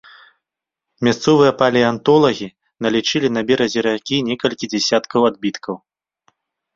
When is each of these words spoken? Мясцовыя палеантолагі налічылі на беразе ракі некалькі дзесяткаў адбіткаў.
Мясцовыя 1.07 1.51
палеантолагі 1.59 2.47
налічылі 2.85 3.29
на 3.37 3.41
беразе 3.49 3.79
ракі 3.87 4.17
некалькі 4.31 4.65
дзесяткаў 4.73 5.19
адбіткаў. 5.29 5.75